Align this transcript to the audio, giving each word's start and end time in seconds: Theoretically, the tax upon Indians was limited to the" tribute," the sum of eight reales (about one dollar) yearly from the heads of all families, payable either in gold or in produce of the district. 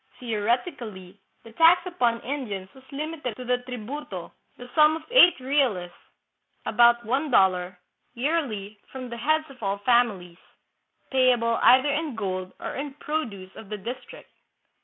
Theoretically, 0.19 1.19
the 1.43 1.51
tax 1.51 1.81
upon 1.85 2.21
Indians 2.21 2.73
was 2.73 2.83
limited 2.91 3.35
to 3.35 3.45
the" 3.45 3.57
tribute," 3.67 4.09
the 4.09 4.67
sum 4.73 4.95
of 4.95 5.03
eight 5.11 5.39
reales 5.39 5.91
(about 6.65 7.05
one 7.05 7.29
dollar) 7.29 7.77
yearly 8.15 8.79
from 8.91 9.09
the 9.09 9.17
heads 9.17 9.45
of 9.51 9.61
all 9.61 9.77
families, 9.77 10.39
payable 11.11 11.59
either 11.61 11.89
in 11.89 12.15
gold 12.15 12.51
or 12.59 12.73
in 12.73 12.95
produce 12.95 13.55
of 13.55 13.69
the 13.69 13.77
district. 13.77 14.31